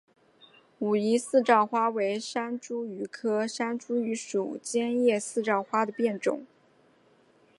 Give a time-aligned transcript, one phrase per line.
[0.79, 6.43] 武夷四照花为山茱萸科山茱萸属尖叶四照花的变种。